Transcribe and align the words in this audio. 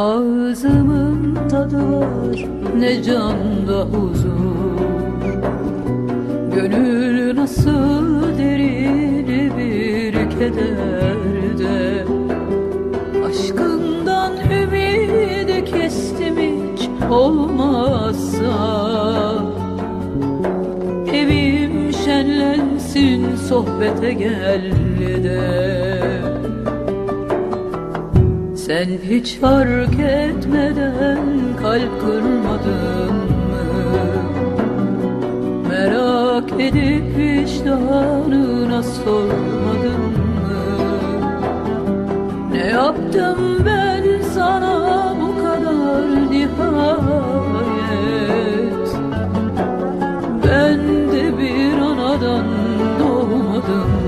Baktığımın 0.00 1.48
tadı 1.48 1.92
var 1.92 2.46
ne 2.78 3.02
canda 3.02 3.82
huzur. 3.82 4.80
Gönül 6.54 7.36
nasıl 7.36 8.38
derin 8.38 9.28
bir 9.58 10.12
kederde? 10.30 12.04
Aşkından 13.28 14.32
ümidi 14.62 15.64
kestim 15.64 16.36
hiç 16.38 16.88
olmazsa. 17.10 18.52
Evim 21.12 21.92
şenlensin 22.04 23.36
sohbete 23.36 24.12
gel 24.12 24.72
de 25.24 26.19
Sen 28.70 28.88
hiç 29.10 29.38
fark 29.38 30.00
etmeden 30.00 31.18
kalp 31.62 32.00
kırmadın 32.00 33.14
mı? 33.50 33.64
Merak 35.68 36.52
edip 36.60 37.16
vicdanına 37.16 38.82
sormadın 38.82 40.00
mı? 40.00 40.60
Ne 42.52 42.66
yaptım 42.66 43.38
ben 43.66 44.22
sana 44.34 45.16
bu 45.20 45.42
kadar 45.42 46.30
nihayet 46.30 47.86
Ben 50.44 50.78
de 51.12 51.38
bir 51.38 51.78
anadan 51.78 52.46
doğmadım 53.00 53.99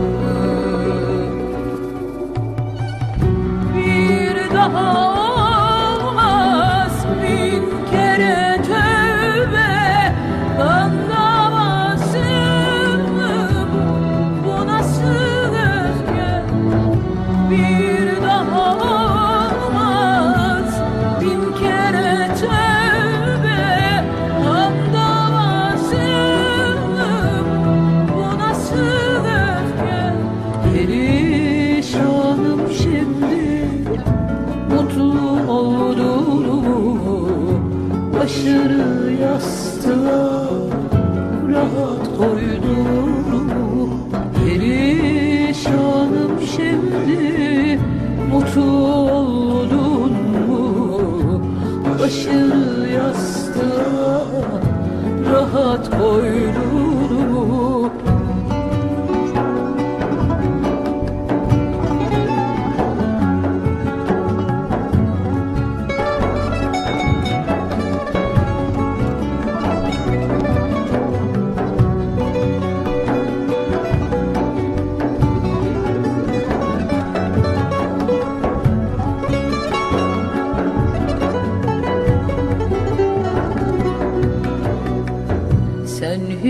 Başını 38.22 39.12
yastığa 39.22 40.48
Rahat 41.48 42.16
koyduğumu 42.18 43.31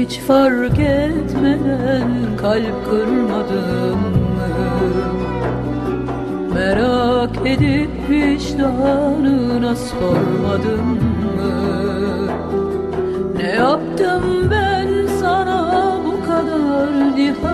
hiç 0.02 0.18
fark 0.18 0.78
etmeden 0.78 2.36
kalp 2.36 2.90
kırmadın 2.90 3.98
mı? 3.98 4.48
Merak 6.54 7.46
edip 7.46 7.90
vicdanına 8.10 9.76
sormadın 9.76 10.86
mı? 11.36 11.52
Ne 13.36 13.48
yaptım 13.50 14.50
ben 14.50 15.06
sana 15.20 15.98
bu 16.06 16.26
kadar 16.26 16.82
nihayet 17.16 17.44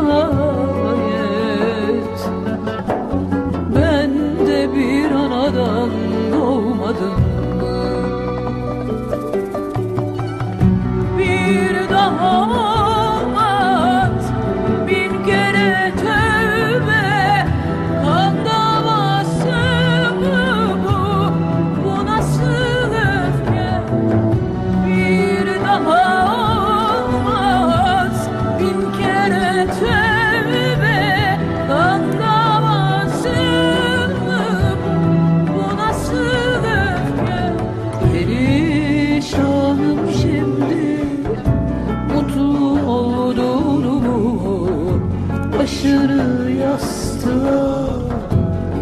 başını 45.69 46.51
yastığa 46.51 47.89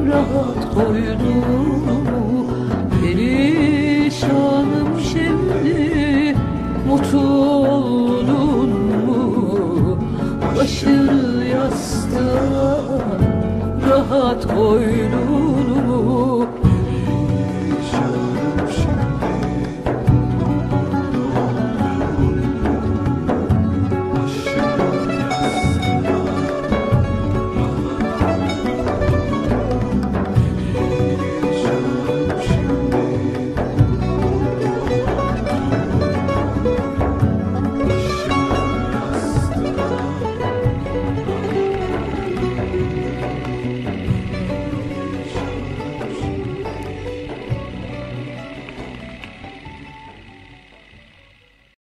rahat 0.09 0.75
koydum 0.75 1.87
Perişanım 3.03 4.89
şimdi 5.13 6.37
mutlu 6.89 7.21
oldun 7.21 8.71
mu? 9.07 9.99
Başını 10.57 11.45
yastığa 11.45 12.79
rahat 13.91 14.47
koydun 14.55 15.87
mu? 15.87 16.16